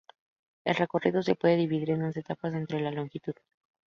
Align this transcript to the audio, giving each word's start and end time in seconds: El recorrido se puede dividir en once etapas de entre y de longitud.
El 0.65 0.73
recorrido 0.77 1.21
se 1.21 1.35
puede 1.35 1.57
dividir 1.57 1.91
en 1.91 2.01
once 2.01 2.21
etapas 2.21 2.53
de 2.53 2.57
entre 2.57 2.79
y 2.79 2.81
de 2.81 2.91
longitud. 2.91 3.35